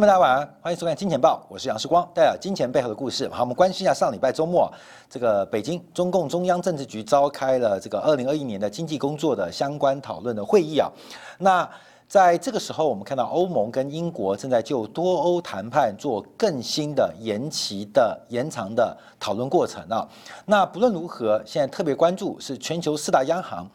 [0.00, 3.28] 朋友，大家晚安，欢迎收看《金钱报》，我是杨世光，带来金钱背后的故事。
[3.28, 4.72] 好，我们关心一下上礼拜周末，
[5.10, 10.90] 这个北京中共中央政治局召开了这个二零二一年的经济工作的相关讨论的会议啊。
[11.38, 11.68] 那
[12.08, 20.08] 在这个时候，我们看到欧盟跟英国正在就多欧谈判做更新的延期的延长的讨论过程啊。
[20.46, 23.68] 那不论如何，现在特别关注是全球四大央行。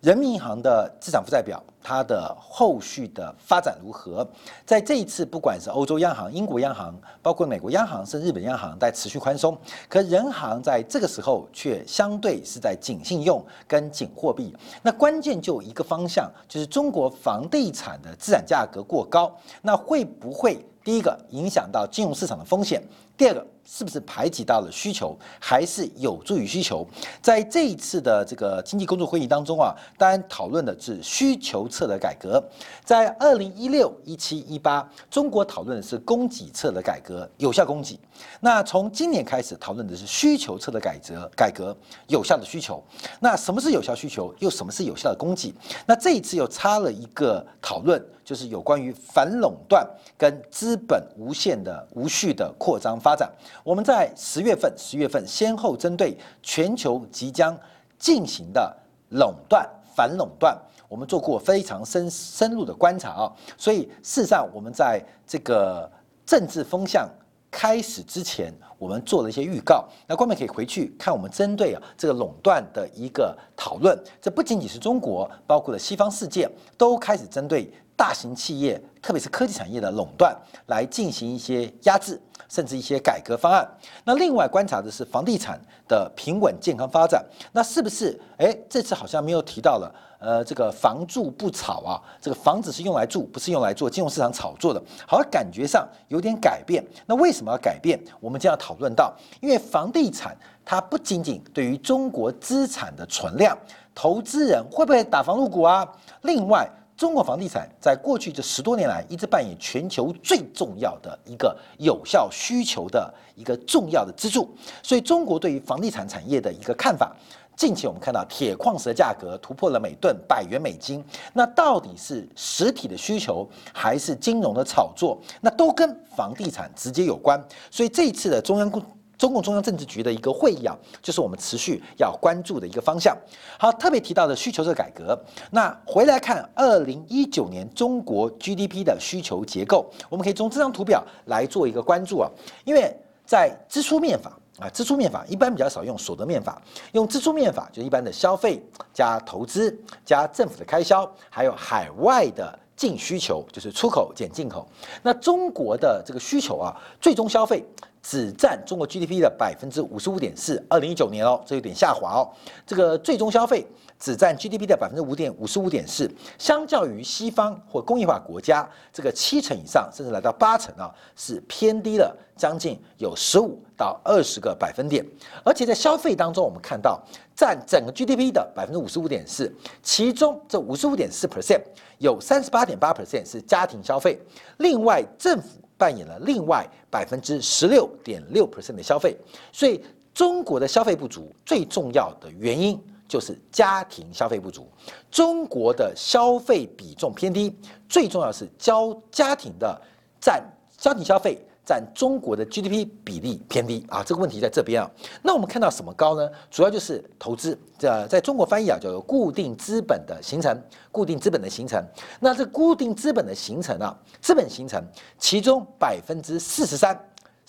[0.00, 4.24] 人民银行的资产负债表，它的后续的发展如何？
[4.64, 14.54] 在这一次，不管是欧洲央行、英国央行，包括美国央行，甚至日本央行，在持续宽松，可人行在这个时候却相对是在紧信用跟紧货币。
[14.82, 22.80] 那关键就一个方向，就是中国房地产的资产价格过高，那会不会第一个影响到金融市场的风险？
[23.16, 23.44] 第二个？
[23.70, 26.86] 是不是排挤到了需求，还是有助于需求？
[27.20, 32.42] 在这一次的这个经济工作会议当中啊，当然讨论的是需求侧的改革。
[32.82, 38.00] 在二零一六、一七、一八，中国讨论的是供给侧的改革，有效供给。
[38.40, 42.82] 那从今年开始讨论的是需求侧的改革，改革有效的需求。
[43.20, 44.34] 那什么是有效需求？
[44.38, 45.54] 又什么是有效的供给？
[45.86, 53.30] 那这一次又插了一个讨论，就是有关于反垄断跟资本无限的无序的扩张发展。
[53.64, 57.56] 我们在十月份、十月份先后针对全球即将
[57.98, 58.76] 进行的
[59.10, 60.56] 垄断、反垄断，
[60.88, 63.32] 我们做过非常深深入的观察啊。
[63.56, 65.90] 所以事实上，我们在这个
[66.24, 67.08] 政治风向
[67.50, 69.88] 开始之前，我们做了一些预告。
[70.06, 73.98] 那观众可以回去看我们针对啊这个垄断的一个讨论。
[74.20, 82.20] 这不仅仅是中国，包括了西方世界，都开始针对大型企业，特别是科技产业的垄断来进行一些压制。
[82.48, 83.68] 甚至一些改革方案。
[84.04, 87.22] 那另外观察的是房地产的平稳健康发展。
[87.52, 88.18] 那是不是？
[88.38, 89.94] 哎，这次好像没有提到了。
[90.18, 94.82] 呃，这个房住不炒啊，这个房子是用来住，不是用来做金融市场炒作的。
[95.06, 96.82] 好像感觉上有点改变。
[97.04, 98.00] 那为什么要改变？
[98.18, 100.34] 我们将要讨论到，因为房地产
[100.64, 103.54] 它不仅仅对于中国资产的存量，
[103.94, 105.86] 投资人会不会打房入股啊？
[106.22, 106.66] 另外。
[106.98, 117.16] 中国房地产在过去这十多年来一直扮演全球最重要的一个有效需求的一个重要的支柱，所以中国对于房地产产业的一个看法，
[117.56, 125.16] 近期我们看到铁矿石的价格突破了每吨百元美金，那到底是实体的需求还是金融的炒作？
[125.40, 128.97] 那都跟房地产直接有关，所以这一次的中央。
[129.18, 133.14] 中共中央政治局的一个会议啊，就是我们持续要关注的一个方向。
[133.58, 135.18] 好，特别提到的需求侧改革。
[135.50, 142.30] 那回来看二零一九年中国 GDP 的需求结构，我们可以从这张图表来做一个关注啊。
[142.64, 142.96] 因为
[143.26, 146.62] 在支出面法啊，支出面法一般比较少用所得面法，
[146.92, 148.62] 用支出面法就一般的消费
[148.94, 154.68] 加投资加政府的开销，还有海外的净需求，就是出口减进口。
[155.02, 157.64] 那中国的这个需求啊，最终消费。
[158.08, 162.24] 只占中国 GDP 的百分之五十五点四，二零一九年哦，这有点下滑哦。
[162.66, 163.66] 这个最终消费
[163.98, 175.04] 只占 GDP 的百分之五点五十五点四，相较于西方或工业化国家这个七成以上，甚至来到八成啊，是偏低了将近有十五到二十个百分点。
[175.44, 176.98] 而且在消费当中，我们看到
[177.36, 181.60] 占整个 GDP 的百分之五十五点四，其中这五十五点四 percent
[181.98, 184.18] 有三十八点八 percent 是家庭消费，
[184.56, 185.48] 另外政府。
[185.78, 189.16] 扮演了另外百分之十六点六 percent 的消费，
[189.52, 194.68] 所以中国的消费不足最重要的原因就是家庭消费不足。
[195.10, 197.56] 中国的消费比重偏低，
[197.88, 199.80] 最重要是交家庭的
[200.20, 200.44] 占
[200.76, 201.40] 家庭消费。
[201.68, 204.90] 占中国的 GDP 比例偏低啊，这个问题在这边啊。
[205.22, 206.26] 那我们看到什么高呢？
[206.50, 210.58] 主要就是投资，这在中国翻译啊叫做固定资本的形成，
[210.90, 211.84] 固定资本的形成。
[212.20, 214.82] 那这固定资本的形成啊，资本形成
[215.18, 216.98] 其中百分之四十三。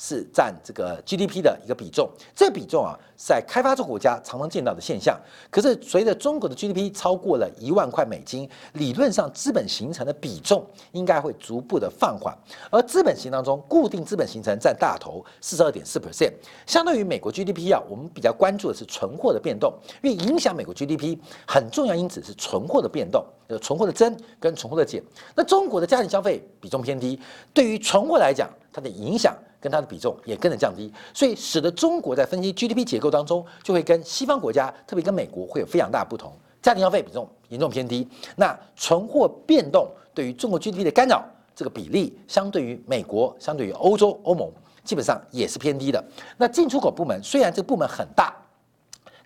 [0.02, 5.20] 是占这个 GDP 的一个比重，这比重啊，在开发中国家常常见到的现象。
[5.52, 12.34] 可是随着中国的 GDP 超过了一万块美金，理论上资本形成的比重应该会逐步的放缓。
[12.72, 16.32] 而资本形当中，固定资本形成占大头四十二点四 percent，
[16.66, 25.04] 相对于美国 GDP 啊，我们比较关注的是存货的变动，因为影响美国 GDP 很重要因子是存货的变动，呃，存货的增跟存货的减。
[25.36, 27.20] 那中国的家庭消费比重偏低，
[27.54, 29.36] 对于存货来讲，它的影响。
[29.62, 36.32] 跟它的比重也跟着降低，所以使得中国在分析 GDP 结构当中，就会跟西方国家，特别跟美国会有非常大的不同。
[36.62, 38.08] 家庭消费比重严重偏低，
[38.38, 44.50] 那存货变动对于中国 GDP 的干扰，这个比例相对于美国，相对于欧洲欧盟，
[44.86, 46.02] 基本上也是偏低的。
[46.38, 48.34] 那进出口部门虽然这个部门很大。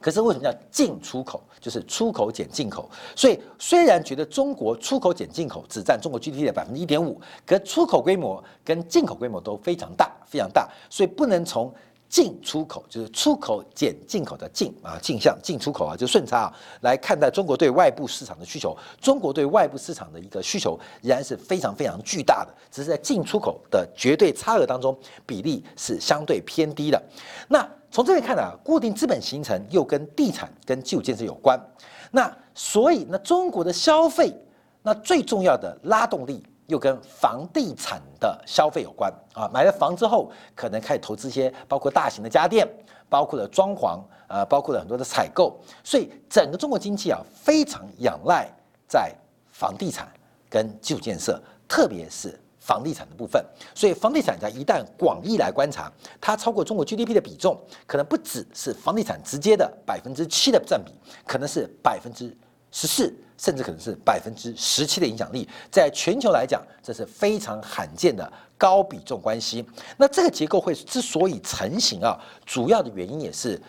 [0.03, 1.41] 可是为什么叫进出口？
[1.61, 2.89] 就是出口减进口。
[3.15, 11.73] 所以虽然觉得中国出口减进口只占中国 GDP 的百分之一点五，可出口规模跟进口规模都非常大，非常大，所以不能从。
[12.13, 18.77] 进出口就是出口减进口的进啊，进项进出口啊，就顺差啊，来看待中国对外部市场的需求。
[19.01, 24.95] 中国对外部市场的一个需求仍然是非常非常巨大的，只是在进出口的绝对差额当中，
[25.25, 27.01] 比例是相对偏低的。
[27.47, 31.59] 那从这边看啊，固定资本形成又跟地产跟基础建设有关。
[32.11, 34.31] 那所以那中国的消费，
[34.83, 36.45] 那最重要的拉动力。
[36.67, 42.67] 又跟房地产的消费有关啊，买了房之后，可能开始投资一些，包括大型的家电，
[43.09, 48.49] 包括了装潢，呃，包括了很多的采购，所以整个中国经济啊，非常仰赖
[48.87, 49.13] 在
[49.51, 50.07] 房地产
[50.49, 53.43] 跟基础建设，特别是房地产的部分。
[53.75, 60.93] 所以房地产在一旦广义来观察，它超过中国 GDP 的比重，可能不只是房地产直接的百分之七的占比，
[61.27, 62.35] 可能是百分之
[62.71, 63.13] 十四。
[63.43, 69.65] 甚至可能是百分之十七的影响力，在全球来讲，这是非常罕见的高比重关系。
[69.97, 73.61] 那这个结构会之所以成型啊，主要的原因也是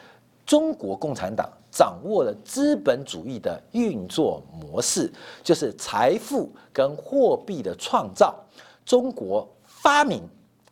[0.46, 5.12] 中国共产党掌握了资本主义的运作模式，
[5.42, 8.32] 就是财富跟货币的创造。
[8.86, 10.22] 中国发明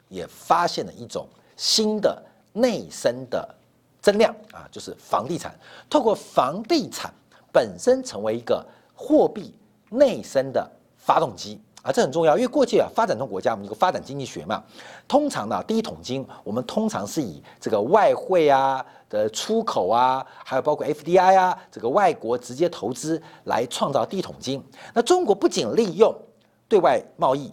[0.09, 1.27] 也发现了一种
[1.57, 2.23] 新的
[2.53, 3.53] 内生的
[4.01, 5.53] 增量啊，就是房地产。
[5.91, 7.13] 透过房地产
[7.51, 8.65] 本身成为一个。
[9.03, 9.53] 货币
[9.91, 14.63] 内生的发动机啊，这很重要，因为过去啊，发展中国家我们一个发展经济学嘛，
[15.09, 24.63] 通常呢，第一桶金我们通常是以这个外汇啊的出口啊，还有包括 FDI 啊，这个外国直接投资来创造第一桶金。
[24.95, 26.15] 那中国不仅利用
[26.69, 27.53] 对外贸易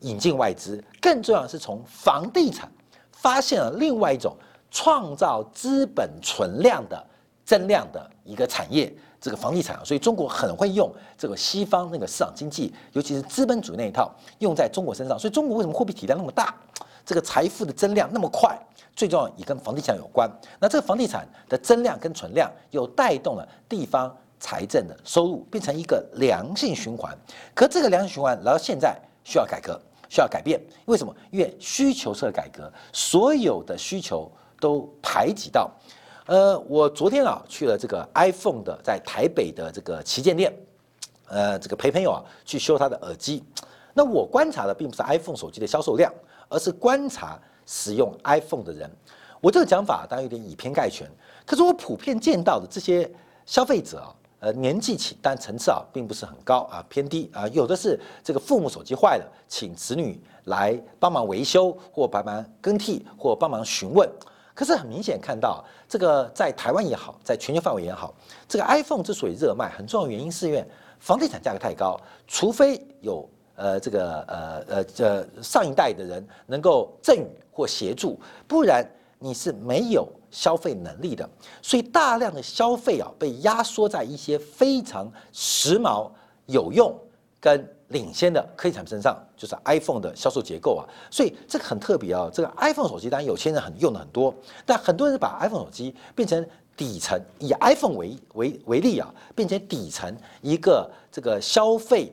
[0.00, 2.68] 引进外资，更重要的是从房地产
[3.12, 4.36] 发现了另外一种
[4.72, 7.06] 创造资本存量的
[7.44, 8.92] 增量的一个产业。
[9.20, 15.18] 这个房地产啊，所以中国很会用这个西方那个市场经济，尤其是资本主义那一套，用在中国身上。
[15.18, 16.54] 所以中国为什么货币体量那么大，
[17.04, 18.58] 这个财富的增量那么快？
[18.96, 20.30] 最重要也跟房地产有关。
[20.58, 27.16] 那这个房地产的增量跟存量，又带动了地方财政的收入，变成一个良性循环。
[27.54, 30.60] 可这个良性循环来到现在需要改革，需要改变。
[30.86, 31.14] 为什么？
[31.30, 35.70] 因为需求侧改革，所有的需求都排挤到。
[36.30, 40.54] 呃，我昨天啊去了这个 iPhone 的在台北的这个旗舰店，
[41.26, 43.42] 呃，这个陪朋友啊去修他的耳机。
[43.94, 46.12] 那我观察的并不是 iPhone 手机的销售量，
[46.48, 47.36] 而是观察
[47.66, 48.88] 使用 iPhone 的人。
[49.40, 51.04] 我这个讲法当然有点以偏概全，
[51.44, 53.10] 可是我普遍见到的这些
[53.44, 64.08] 消费者啊，呃，年纪轻，但层次啊并不是很高啊，偏低啊，有的是这个父母手机坏了，请子女来帮忙维修或帮忙更替或帮忙询问。
[64.60, 68.14] 可是很明显看到，这个在台湾也好，在全球范围也好，
[68.46, 70.62] 这个 iPhone 之所以热卖，很重要原因是因为
[70.98, 78.86] 房地产价格太高，除非有呃这个呃呃这上一代的人能够赠予或协助，不然
[79.18, 81.26] 你是没有消费能力的。
[81.62, 86.10] 所以大量的消费啊，被压缩在一些非常时髦、
[86.44, 86.94] 有用
[87.40, 87.66] 跟。
[87.90, 92.30] 领先的科技产品身上就是 iPhone 的销售结构啊，所以这个很特别啊。
[92.32, 94.32] 这个 iPhone 手机当然有钱人很用的很多，
[94.64, 96.44] 但很多人把 iPhone 手机变成
[96.76, 102.12] 底层，以 iPhone 为为为例啊，变成底层一个这个消费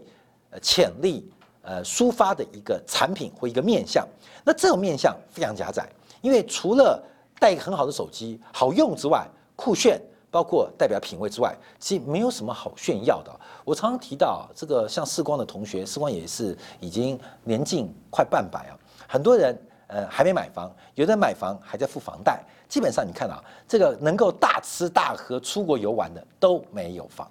[0.50, 1.30] 呃潜力
[1.62, 4.08] 呃抒发的一个产品或一个面向。
[4.44, 5.88] 那这种面向非常狭窄，
[6.22, 7.02] 因为除了
[7.40, 10.02] 带一个很好的手机好用之外，酷炫。
[10.38, 13.40] 包括代表品味之外，其实没有什么好炫耀的。
[13.66, 18.78] 我常常提到这个，像世光的同学，世光也是已经年近快半百啊。
[19.08, 22.40] 很多人呃还没买房，有的买房还在付房贷。
[22.70, 27.28] 基本上你看啊，这个能够大吃大喝、出国游玩的都没有房，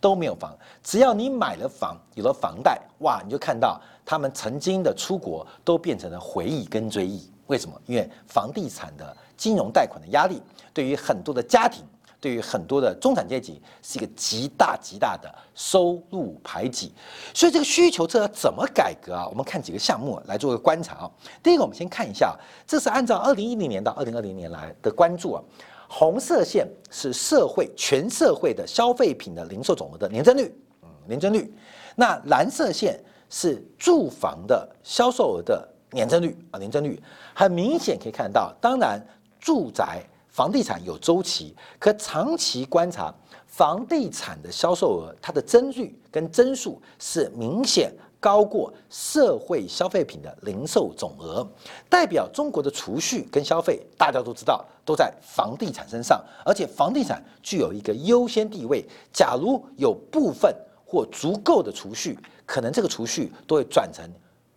[0.00, 0.56] 都没有房。
[0.80, 7.28] 只要你买了房，有了房贷，哇，你就看到他们曾经的出国都变成了回忆跟追忆。
[7.48, 7.74] 为什么？
[7.86, 9.04] 因为房地产的
[9.36, 10.40] 金融贷款的压力，
[10.72, 11.84] 对于很多的家庭。
[12.24, 16.90] 对于很多的中产阶级是一个极大极大的收入排挤，
[17.34, 19.28] 所以这个需求侧怎么改革啊？
[19.28, 21.10] 我们看几个项目来做个观察啊。
[21.42, 22.34] 第一个，我们先看一下，
[22.66, 25.42] 这是按照二零一零年到二零二零年来的关注啊。
[25.86, 30.50] 红色线是社会全社会的消费品的零售总额的年增率，
[30.82, 31.54] 嗯，年增率。
[31.94, 36.98] 那蓝色线是住房的销售额的年增率啊，年增率
[37.34, 38.98] 很明显可以看到，当然
[39.38, 40.02] 住宅。
[40.34, 43.14] 房地产有周期，可长期观察
[43.46, 51.48] 房地产的销售额，它的增率跟增速是明显高过社会消费品的零售总额，
[51.88, 58.84] 代表中国的储蓄跟消费，大家都知道都在房地产身上，而且房地产具有一个优先地位。
[59.12, 60.52] 假如有部分
[60.84, 64.04] 或足够的储蓄，可能这个储蓄都会转成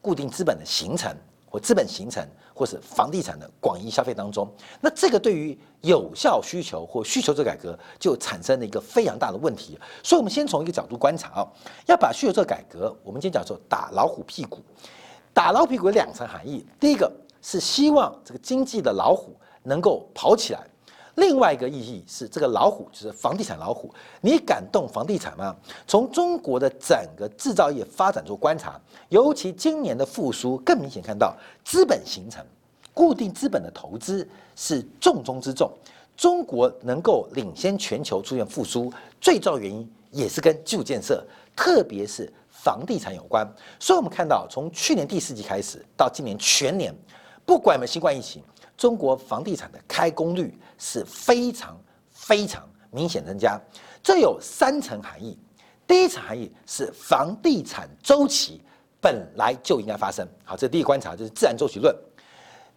[0.01, 1.15] 固定资本的形成。
[1.59, 9.79] 资本形成，或是房地产的广义消费当中，那这个对于有效需求或需求侧改革就产生了一个非常大的问题。
[10.03, 11.47] 所以，我们先从一个角度观察啊，
[11.85, 14.59] 要把需求侧改革，我们今天讲说打老虎屁股。
[15.33, 17.11] 打老虎屁股有两层含义，第一个
[17.41, 20.67] 是希望这个经济的老虎能够跑起来。
[21.17, 25.55] 另外一个意义是，这个老虎就是房地产老虎，你敢动房地产吗？
[25.87, 32.45] 从中国的整个制造业发展做观察，尤其今年的复苏，更明显看到资本形成、
[32.93, 35.71] 固定资本的投资是重中之重。
[36.15, 43.43] 中国能够领先全球出现复苏，最重要原因也是跟基础建设，特别是房地产有关。
[43.79, 46.93] 所以，我们看到从去年第四季开始到今年全年，
[47.43, 48.43] 不管有没有新冠疫情。
[48.77, 51.75] 中国房地产的开工率是非常
[52.11, 53.59] 非常明显增加，
[54.03, 55.35] 这有三层含义。
[55.87, 58.61] 第一层含义是房地产周期
[59.01, 61.95] 本来就应该发生，好，这第一观察就是自然周期论。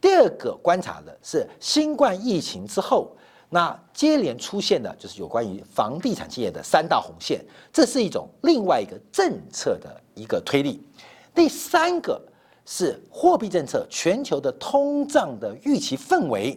[0.00, 3.14] 第二个观察的是新冠疫情之后，
[3.50, 10.82] 那接连出现的就是有关于房地产企业的三道红线，这是一种另外一个政策的一个推力。
[11.34, 12.18] 第三个。
[12.72, 16.56] 是货币政策，全球的通胀的预期氛围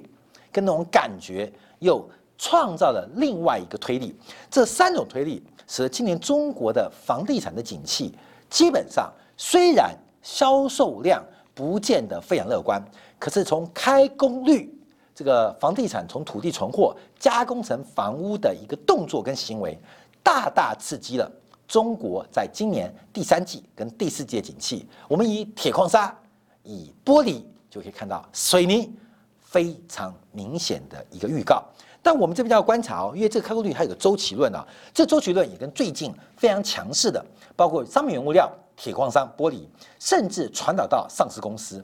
[0.52, 4.16] 跟那种感觉，又创造了另外一个推力。
[4.48, 8.14] 这三种推力使得今年中国的房地产的景气，
[8.48, 9.92] 基本上虽然
[10.22, 12.80] 销售量不见得非常乐观，
[13.18, 14.72] 可是从开工率，
[15.16, 19.76] 这个房地产从土地存货加工成房屋的一个动作跟行为，
[20.22, 21.32] 大大刺激了。
[21.74, 26.16] 中国在今年第三季跟第四季景气，我们以铁矿砂、
[26.62, 28.96] 以玻璃就可以看到水泥
[29.42, 31.64] 非常明显的一个预告。
[32.04, 34.64] 但我们这边要观察哦，因为这个开工率还有个周期论啊，
[34.94, 37.26] 这周期论也跟最近非常强势的，
[37.56, 39.66] 包括商品原物料、铁矿砂、玻璃，
[39.98, 41.84] 甚至传导到上市公司，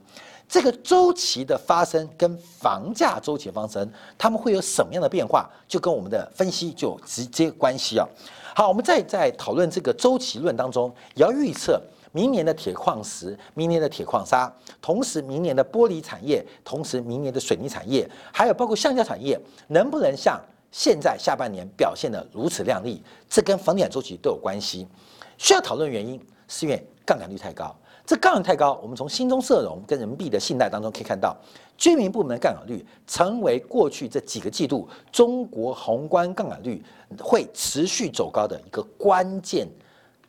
[0.50, 3.88] 这个周期的发生跟房价周期的发生，
[4.18, 8.08] 他们会有什么样的变化，就跟我们的分析就直接关系啊。
[8.56, 11.79] 好，我们再在讨论这个周期论当中，也要预测
[12.12, 14.51] 明年的铁矿石、明年的铁矿砂，
[14.82, 20.41] 同时明年的玻璃产业，同时明年的水泥产业，还有包括橡胶产业，能不能像
[20.72, 23.03] 现在下半年表现的如此亮丽？
[23.29, 24.88] 这跟房地产周期都有关系。
[25.38, 27.74] 需要讨论原因，是因为杠杆率太高。
[28.10, 31.38] 这杠杆太高，我们从新中社融跟人民币的信贷当中可以看到。
[31.78, 36.84] 居民部门的杠杆率成为过去这几个季度中国宏观杠杆率
[37.20, 39.68] 会持续走高的一个关键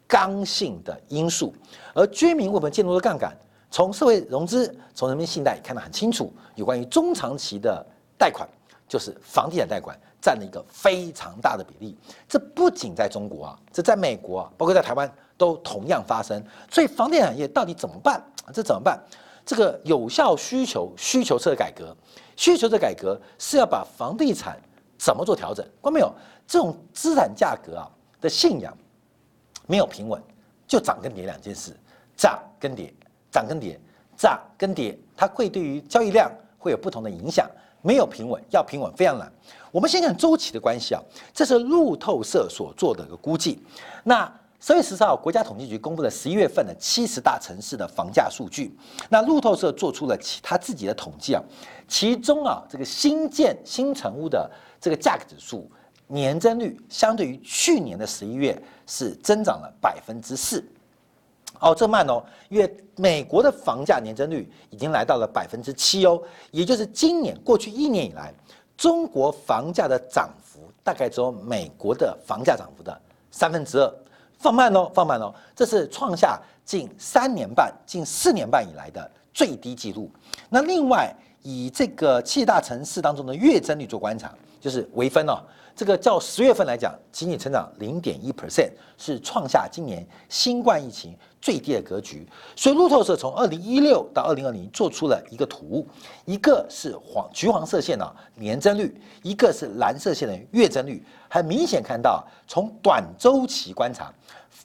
[0.07, 1.55] 刚性的因素，
[1.95, 3.35] 而居民部门建筑的杠杆，
[3.71, 7.83] 从社会融资、从人民信贷看得很清楚，有关于中长期的
[8.19, 8.47] 贷款，
[8.87, 11.97] 就是房地产贷款占了一个非常大的比例。
[12.29, 15.11] 这不仅在中国啊，这在美国，包括在台湾
[15.41, 16.45] 都同样发生。
[16.71, 18.23] 所以房地产业到底怎么办？
[18.53, 19.01] 这怎么办？
[19.47, 21.97] 这个有效需求需求侧改革，
[22.37, 24.61] 需求侧改革是要把房地产
[24.99, 25.67] 怎么做调整？
[25.81, 26.13] 关没有？
[26.47, 27.89] 这种资产价格啊
[28.21, 28.77] 的信仰
[29.67, 30.21] 没有平稳，
[30.69, 31.75] 就涨跟跌两件事，
[32.15, 32.93] 涨跟跌，
[33.33, 33.81] 涨跟跌，
[34.19, 37.49] 涨跟跌，它会对于交易量会有不同的影响。
[37.83, 39.33] 没有平稳，要平稳非常难。
[39.73, 41.01] 我们先看周期的关系啊，
[41.33, 43.59] 这是路透社所做的一个估计。
[44.05, 44.31] 那
[44.62, 48.76] 十月十四号，国家统计局公布了十一月份的七十大城市的房价数据。
[49.09, 51.43] 那路透社做出了其他自己的统计啊，
[51.88, 54.49] 其中啊，这个新建新成屋的
[54.79, 55.67] 这个价格指数
[56.09, 60.62] 年增率，相对于去年的十一月是增长了百分之四。
[61.59, 68.31] 哦，这慢哦，因为美国的房价年增率已经来到了百分之七哦，也就是今年过去一年以来，
[68.76, 73.00] 中国房价的涨幅大概只有美国的房价涨幅的
[73.31, 73.90] 三分之二。
[74.41, 80.11] 放慢喽，放慢喽，这是创下近三年半、近四年半以来的最低纪录。
[80.49, 85.39] 那另外，以这个七大城市当中的月增率做观察，就是微分哦。
[85.77, 92.27] 这个较十月份来讲，仅仅成长零点一 percent，是创下今年新冠疫情最低的格局。
[92.57, 95.87] 所以路透社从二零一六到二零二零做出了一个图，
[96.25, 104.13] 一个是黄橘黄色线的年增率，一个是蓝色线的月增率，很明显看到从短周期观察。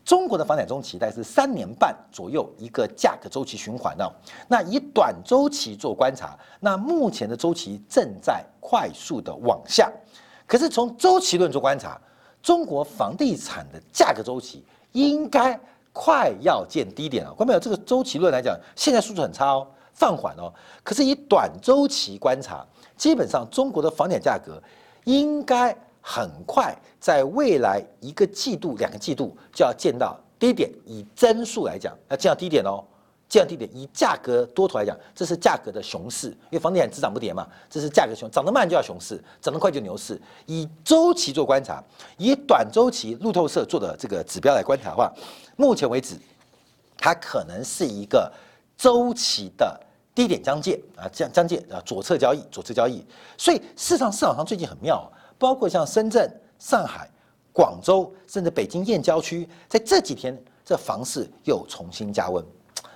[0.04, 4.08] 中国的房产中期大概是三年半左右一个价格周期循环呢。
[4.48, 9.92] 那以短周期做观察，那目前的周期正在快速的往下。
[10.46, 12.00] 可是从周期论做观察，
[12.44, 15.60] 中国房地产的价格周期应该
[15.92, 17.34] 快要见低点了。
[17.34, 17.60] 关没有？
[17.60, 20.54] 这个周期论来讲，现在速度很差哦，放缓哦。
[20.84, 22.64] 可是以短周期观察，
[22.96, 24.62] 基本上中国的房产价格
[25.06, 25.76] 应该
[26.08, 30.70] 很快在未来一个季度、两个季度就要见到低点。
[30.86, 32.84] 以增速来讲，要见到低点哦。
[33.28, 40.22] 见到低点，以价格多头来讲，这是价格的熊市，因为房地产只涨不跌嘛，这是价格熊，涨得慢就要熊市，涨得快就牛市。
[40.46, 41.84] 以周期做观察，
[42.18, 45.12] 以短周期路透社做的这个指标来观察的话，
[45.58, 46.16] 目前为止，
[46.96, 48.32] 它可能是一个
[48.78, 49.78] 周期的
[50.14, 53.04] 低点将界啊，将将界啊，左侧交易，左侧交易。
[53.40, 57.10] 所以市场市场上最近很妙啊，包括像深圳、上海、
[57.54, 62.44] 广州，甚至北京燕郊区，在这几天这房市又重新加温。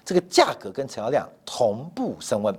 [0.05, 2.55] 这个价格跟成交量同步升温，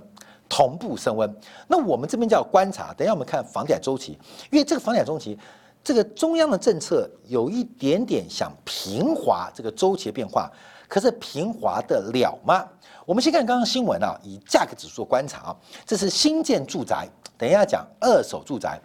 [0.47, 1.35] 同步升温。
[1.67, 4.17] 那我们这边叫观察，等一下我们看房地产周期，
[4.49, 5.37] 因为这个房地产周期，
[5.83, 10.49] 这个中央的政策有一点点想平滑这个周期的变化，
[10.87, 12.65] 可是平滑得了吗？
[13.05, 17.05] 我们先看刚刚新闻啊，以价格指数观察啊，这是新建住宅，
[17.37, 18.79] 等一下讲二手住宅。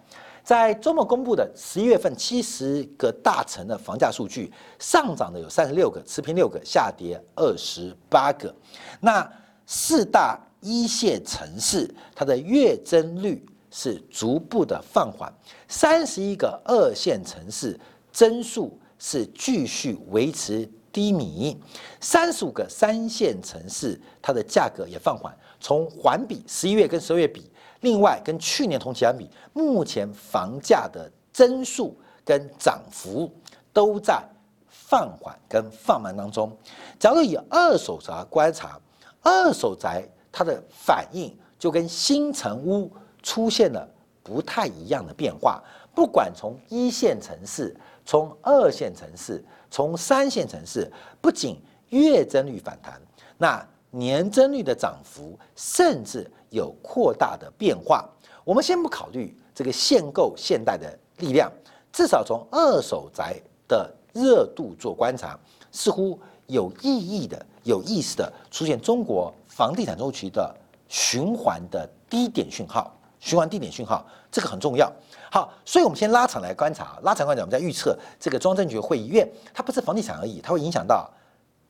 [0.47, 4.49] 在周末公布的十一月份七十个大城的房价数据，
[4.79, 8.55] 上涨的有三十六个，持平六个，下跌二十八个。
[9.01, 9.29] 那
[9.67, 15.29] 四大一线城市，它的月增率是逐步的放缓；
[15.67, 17.77] 三十一个二线城市
[18.13, 21.57] 增速是继续维持低迷；
[22.01, 27.51] 三十五个三线城市，它的价格也放缓，从环比十一月跟十二月比。
[27.81, 33.31] 另外，跟去年同期相比，目前房价的增速跟涨幅
[33.73, 34.23] 都在
[34.69, 36.51] 放缓跟放慢当中。
[36.99, 38.81] 假如以二手宅观察，
[39.23, 42.91] 二手宅它的反应就跟新城屋
[43.23, 43.87] 出现了
[44.23, 45.63] 不太一样的变化。
[45.95, 50.91] 不管从一线城市、从二线城市、从三线城市，
[51.21, 53.01] 不仅月增率反弹，
[53.37, 56.31] 那年增率的涨幅甚至。
[56.51, 58.09] 有扩大的变化，
[58.45, 61.51] 我们先不考虑这个限购限贷的力量，
[61.93, 65.39] 至少从二手宅的热度做观察，
[65.73, 70.55] 似乎有意义的、有意思的出现中国房地产周期的
[70.89, 74.91] 循环的低点讯号，循环低点讯号，这个很重要。
[75.31, 81.11] 好，所以我们先拉长来观察，拉长观察，我们在预测这个中央政局会议院，它不是房地产而已，它会影响到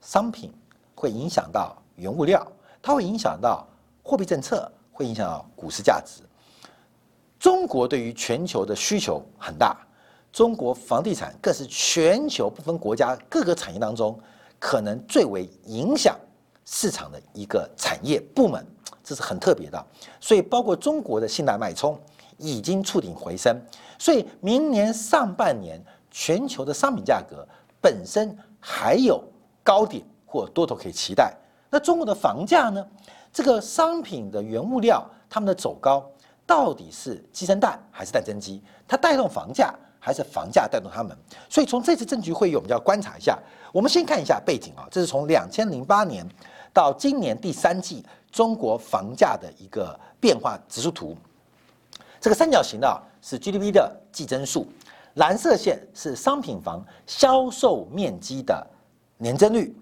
[0.01, 0.53] 商品，
[0.95, 2.47] 会影响到原物料，
[2.83, 3.67] 它会影响到。
[4.07, 6.23] 货币政策会影响到股市价值。
[7.41, 9.77] 中国对于全球的需求很大，
[10.33, 14.17] 中国房地产更是全球不分国家各个产业当中
[14.61, 16.17] 可能最为影响
[16.65, 18.65] 市场的一个产业部门，
[19.03, 19.87] 这是很特别的。
[20.21, 21.99] 所以，包括中国的信贷脉冲
[22.39, 23.61] 已经触顶回升，
[23.99, 27.45] 所以明年上半年全球的商品价格
[27.81, 29.21] 本身还有
[29.65, 31.37] 高点或多头可以期待。
[31.69, 32.87] 那中国的房价呢？
[33.37, 36.03] 这个商品的原物料，它们的走高
[36.47, 38.63] 到底是鸡生蛋还是蛋生鸡？
[38.89, 41.15] 它带动房价还是房价带动它们？
[41.47, 43.39] 所以从这次政局会议，我们就要观察一下。
[43.75, 46.27] 我们先看一下背景啊，这是从两千零八年
[46.73, 51.15] 到今年第三季中国房价的一个变化指数图。
[52.19, 54.67] 这个三角形的是 GDP 的季增速，
[55.17, 58.67] 蓝色线是商品房销售面积的
[59.19, 59.77] 年增率，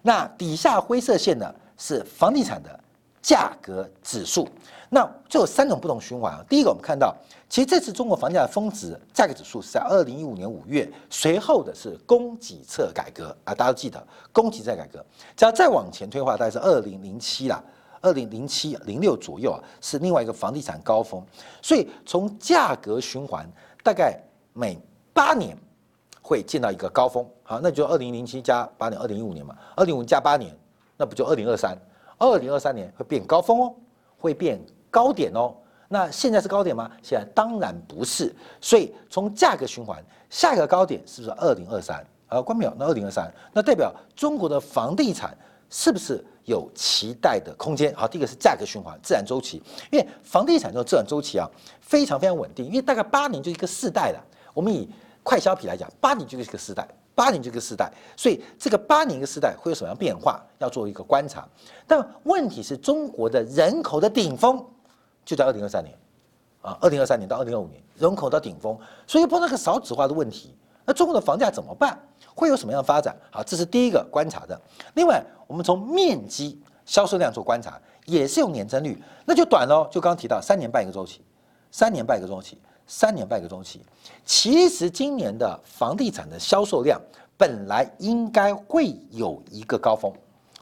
[0.00, 2.78] 那底下灰色线呢是房地产的。
[3.22, 4.48] 价格指数，
[4.88, 6.44] 那就有三种不同循环啊。
[6.48, 7.14] 第一个，我们看到，
[7.48, 14.02] 其实这次中国房价的峰值价格指数是在二零一五年五月，随后的是供给侧改革啊，大家都记得
[14.32, 15.04] 供给侧改革。
[15.36, 17.62] 只要再往前推的话，大概是二零零七啦，
[18.00, 21.22] 二零零七零六左右啊，是另外一个房地产高峰。
[21.60, 23.46] 所以从价格循环，
[23.84, 24.18] 大概
[24.54, 24.78] 每
[25.12, 25.56] 八年
[26.22, 27.26] 会见到一个高峰。
[27.42, 30.56] 好，那就二零零七加八年，二零一五年嘛，二零五加八年，
[30.96, 31.76] 那不就二零二三？
[32.20, 33.74] 二零二三年会变高峰哦，
[34.16, 35.52] 会变高点哦。
[35.88, 36.88] 那现在是高点吗？
[37.02, 38.32] 现在当然不是。
[38.60, 42.06] 所以从价格循环，下一个高点是不是二零二三？
[42.28, 45.36] 呃，关淼，那二零二三，那代表中国的房地产
[45.68, 47.92] 是不是有期待的空间？
[47.96, 54.24] 好，第一个是价格循环，自然周期，因为房地产这种自然周期啊，非常非常稳定，因为大概八年就一个世代了。
[54.54, 54.88] 我们以
[55.24, 56.86] 快消品来讲，八年就是一个世代。
[57.20, 60.42] 八年这个时代，所以这个八年一个时代会有什么样变化？
[60.56, 61.46] 要做一个观察。
[61.86, 64.64] 但问题是中国的人口的顶峰
[65.22, 65.94] 就在二零二三年
[66.62, 68.74] 啊，二零二三年到二零二五年人口到顶峰，
[69.06, 70.56] 所以碰到个少子化的问题。
[70.86, 71.98] 那中国的房价怎么办？
[72.34, 73.14] 会有什么样的发展？
[73.30, 74.58] 好，这是第一个观察的。
[74.94, 79.86] 另外，我们从面积销售量做观察，也是用年增率，那就短喽。
[79.90, 81.20] 就刚刚提到三年半一个周期，
[81.70, 82.58] 三年半一个周期，
[82.90, 83.80] 三年半个周期。
[84.24, 87.00] 其实今年的房地产的销售量
[87.36, 90.12] 本来应该会有一个高峰，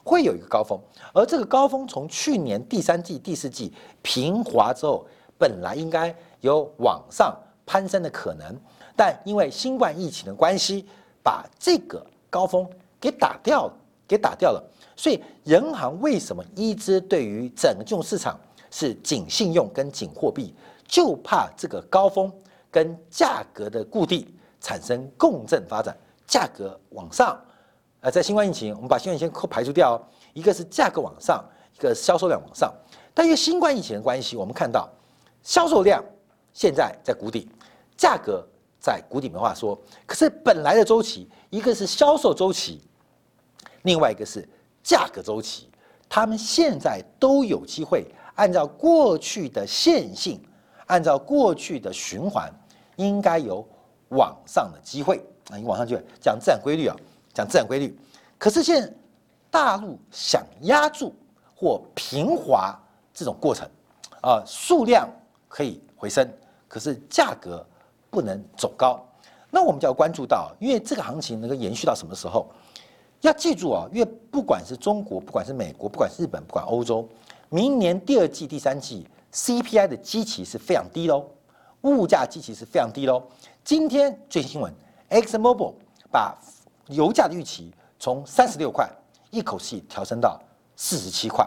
[0.05, 0.79] 会有一个高峰，
[1.15, 5.07] 而这个高峰从去年第三季、第四季平滑之后，
[5.39, 8.55] 本来应该有往上攀升的可能，
[8.95, 10.85] 但因为新冠疫情的关系，
[11.23, 12.69] 把这个高峰
[13.01, 13.73] 给打掉了，
[14.07, 14.63] 给打掉了。
[14.95, 18.39] 所以，人行为什么一直对于整个金融市场
[18.71, 20.53] 是紧信用跟紧货币，
[20.89, 22.33] 就怕这个高峰
[22.71, 24.27] 跟价格的固定
[24.61, 25.97] 产生共振发展，
[26.27, 27.41] 价格往上。
[28.01, 31.45] 呃，在新冠疫情，我们把新冠疫情排除掉，一个是价格往上，
[31.77, 32.75] 一个销售量往上。
[33.15, 34.89] 但因为新冠疫情的关系，我们看到
[35.43, 36.03] 销售量
[36.53, 37.49] 现在在谷底，
[37.97, 38.45] 价格
[38.81, 39.81] 在谷底，没话说。
[40.07, 42.81] 可是本来的周期，一个是销售周期，
[43.83, 44.49] 另外一个是。
[44.81, 45.69] 价格周期，
[46.09, 50.41] 他们现在都有机会按照过去的线性，
[50.89, 52.53] 按照过去的循环，
[52.97, 53.67] 应该有
[54.11, 55.57] 往上的机会啊！
[55.57, 56.97] 你往上去讲自然规律啊，
[57.33, 57.99] 讲自然规律。
[58.37, 58.93] 可是现在
[59.51, 61.15] 大陆想压住
[61.55, 62.79] 或平滑
[63.15, 63.69] 这种过程
[64.21, 65.09] 啊，数量
[65.49, 66.29] 可以回升，
[66.67, 67.65] 可是价格
[68.11, 69.03] 不能走高。
[69.51, 72.47] 那我们就要关注到，因为这个行情能够延续到什么时候？
[73.23, 77.09] 要记住啊，因为不管是中国，不管是美国，不管是日本，不管欧洲，
[77.49, 81.29] 明年第二季、第三季 CPI 的基期是非常低喽，
[81.83, 83.23] 物价基期是非常低喽。
[83.63, 84.73] 今天最新新闻
[85.11, 85.75] ，Exxon Mobil
[86.11, 86.37] 把
[86.87, 88.89] 油价的预期从三十六块
[89.31, 90.41] 一口气调升到
[90.77, 91.47] 四十七块，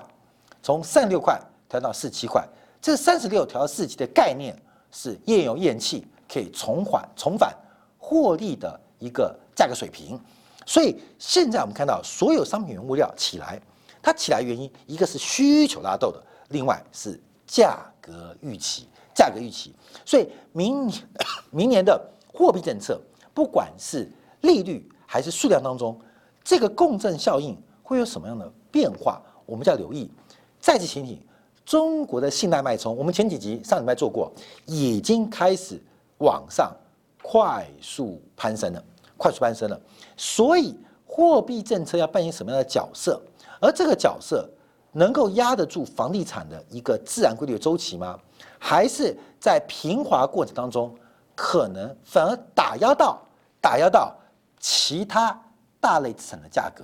[0.62, 2.48] 从三十六块调到四十七块。
[2.80, 4.56] 这三十六调到四十七的概念
[4.91, 7.56] 是页油页气可以重返重返
[7.98, 10.20] 获利的一个价格水平。
[10.65, 13.60] 所以现在我们看到所有商品原物料起来，
[14.02, 17.20] 它起来原因一个是需求拉动的，另外是
[17.52, 19.76] 价格预期，价格预期。
[20.06, 21.04] 所以明年
[21.52, 22.02] 明年的
[22.34, 22.98] 货币政策，
[23.34, 24.10] 不管是
[24.42, 26.00] 利率还是数量当中，
[26.44, 30.10] 这个共振效应会有什么样的变化，我们就要留意。
[30.62, 31.22] 再次提醒，
[31.66, 34.32] 中国的信贷脉冲，我们前几集上礼拜做过，
[34.66, 35.78] 已经开始
[36.20, 36.74] 往上
[37.22, 38.82] 快速攀升了。
[39.18, 39.80] 快速攀升了，
[40.16, 43.22] 所以货币政策要扮演什么样的角色？
[43.60, 44.50] 而这个角色
[44.91, 48.19] 能够压得住房地产的一个自然规律的周期吗？
[48.60, 50.93] 还是在平滑过程当中，
[51.36, 53.19] 可能反而打压到
[53.60, 54.15] 打压到
[54.60, 55.39] 其他
[55.80, 56.84] 大类资产的价格，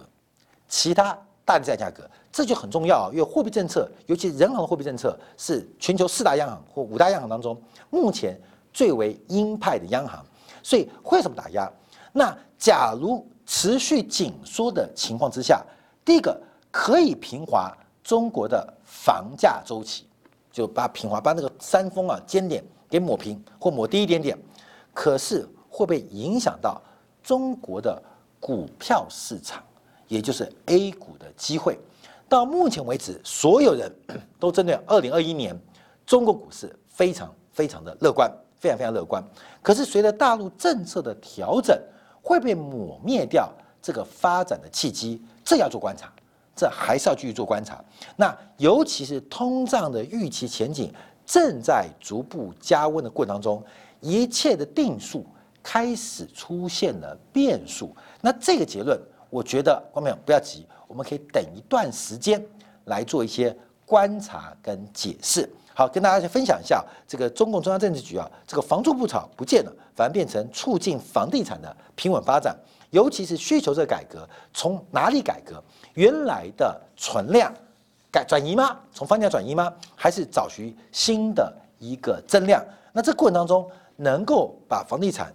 [0.68, 3.12] 其他大类资产价格，这就很重要。
[3.12, 7.56] 因为货币政策，尤其人行的货币政策，是全球四大央行或五大央行当中
[7.90, 8.40] 目前
[8.74, 10.26] 最为鹰派的央行，
[10.64, 11.72] 所以会什么打压？
[12.14, 15.64] 那假如持续紧缩的情况之下，
[16.04, 16.36] 第一个
[16.72, 17.72] 可以平滑
[18.08, 20.06] 中国的房价周期，
[20.50, 24.38] 就把平滑把那个山峰啊尖点给抹平或抹低一点点。
[24.94, 26.82] 可是会不会影响到
[27.22, 28.02] 中国的
[28.40, 29.62] 股票市场，
[30.08, 31.78] 也就是 A 股的机会？
[32.30, 33.94] 到目前为止，所有人
[34.40, 35.54] 都针对二零二一年
[36.06, 39.22] 中国股市非常非常的乐观，非常非常乐观。
[39.62, 41.78] 可是随着大陆政策的调整，
[42.22, 46.10] 会被抹灭掉这个发展的契机，这要做观察，
[46.58, 47.80] 这还是要继续做观察。
[48.16, 50.92] 那尤其是通胀的预期前景
[51.24, 53.64] 正在逐步加温的过程当中，
[54.02, 55.26] 一切的定数
[55.62, 57.96] 开始出现了变数。
[58.22, 62.44] 那这个结论，我觉得观众不要急，我们可以等一段时间
[62.86, 65.48] 来做一些观察跟解释。
[65.74, 72.58] 好，跟大家去分享一下这个中共中央政治局啊，这个房住不炒不见了，反而变成促进房地产的平稳发展，
[72.90, 75.64] 尤其是需求这改革，从哪里改革？
[75.98, 77.52] 原来的存量
[78.12, 78.78] 改转移吗？
[78.94, 79.74] 从房价转移吗？
[79.96, 82.64] 还是找寻新的一个增量？
[82.94, 85.34] 那这过程当中能够把房地产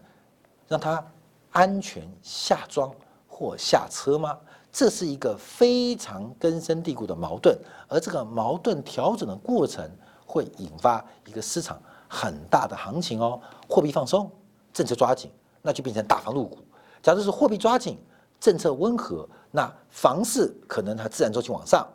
[0.68, 1.04] 让它
[1.50, 2.88] 安全下庄
[3.26, 4.38] 或下车吗？
[4.70, 9.90] 这是一个非常根深蒂固的矛盾，而这个矛盾调整的过程。
[10.24, 14.30] 会引发一个市场很大的行情哦，货币放松，
[14.72, 16.56] 政策抓紧，那就变成打房入股。
[17.02, 17.98] 假如是货币抓紧，
[18.40, 21.86] 政策温和，那房市可能它自然周期往上，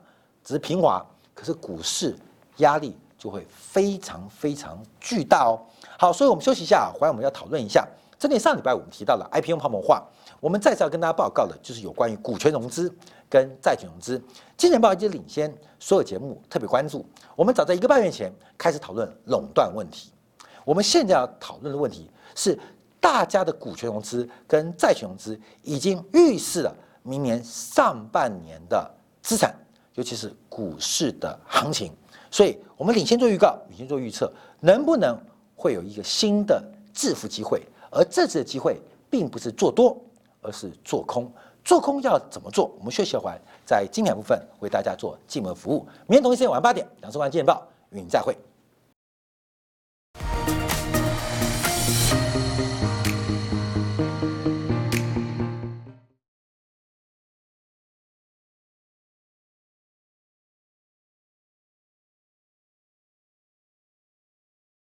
[0.44, 2.16] 只是平滑，可是股市
[2.58, 5.60] 压力就会非常非常巨大哦。
[5.98, 7.86] 好，所以我们休息一下，回来我们要讨论一下。
[8.20, 10.04] 针对上礼拜我们提到了 IPO 泡沫化，
[10.40, 12.92] 我们再次要跟大家报告的就是有关于股权融资
[13.30, 14.20] 跟债权融资。
[14.56, 17.06] 金钱报已经领先所有节目特别关注。
[17.36, 20.12] 我们早在一个半月前开始讨论垄断问题，
[20.66, 22.58] 我们现在要讨论的问题是，
[23.00, 26.76] 大家的股权融资跟债权融资已经预示了
[27.08, 28.90] 明年上半年的
[29.22, 29.56] 资产，
[29.96, 31.94] 尤其是股市的行情。
[32.30, 35.18] 所以，我们领先做预告，领先做预测，能不能
[35.56, 36.62] 会有一个新的
[36.94, 39.98] 致富机会，而这次的机会并不是做多，
[40.42, 41.32] 而是做空。
[41.64, 42.72] 做空要怎么做？
[42.78, 45.88] 我们学习完在精彩部分为大家做进门服务。
[46.08, 48.36] 明天同一时间晚上八点，两十万见报与您再会。